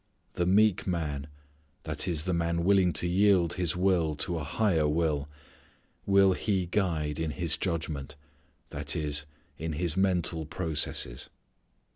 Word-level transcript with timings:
The 0.33 0.47
meek 0.47 0.87
man 0.87 1.27
that 1.83 2.07
is 2.07 2.23
the 2.23 2.33
man 2.33 2.63
willing 2.63 2.91
to 2.93 3.07
yield 3.07 3.53
his 3.53 3.75
will 3.75 4.15
to 4.15 4.39
a 4.39 4.43
higher 4.43 4.87
will 4.87 5.29
will 6.07 6.33
He 6.33 6.65
guide 6.65 7.19
in 7.19 7.29
his 7.29 7.55
judgment, 7.55 8.15
that 8.69 8.95
is, 8.95 9.27
in 9.59 9.73
his 9.73 9.95
mental 9.95 10.47
processes. 10.47 11.29